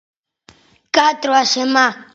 Catro 0.95 1.31
a 1.41 1.43
semá. 1.53 1.87